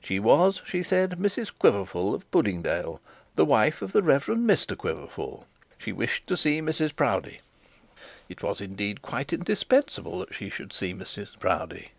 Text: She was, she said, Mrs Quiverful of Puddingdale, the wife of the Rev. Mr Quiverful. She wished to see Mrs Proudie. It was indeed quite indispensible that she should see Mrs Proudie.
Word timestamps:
She 0.00 0.20
was, 0.20 0.62
she 0.64 0.84
said, 0.84 1.18
Mrs 1.18 1.50
Quiverful 1.58 2.14
of 2.14 2.30
Puddingdale, 2.30 3.00
the 3.34 3.44
wife 3.44 3.82
of 3.82 3.90
the 3.90 4.00
Rev. 4.00 4.26
Mr 4.26 4.78
Quiverful. 4.78 5.44
She 5.76 5.90
wished 5.90 6.28
to 6.28 6.36
see 6.36 6.62
Mrs 6.62 6.94
Proudie. 6.94 7.40
It 8.28 8.44
was 8.44 8.60
indeed 8.60 9.02
quite 9.02 9.32
indispensible 9.32 10.20
that 10.20 10.32
she 10.34 10.50
should 10.50 10.72
see 10.72 10.94
Mrs 10.94 11.36
Proudie. 11.40 11.90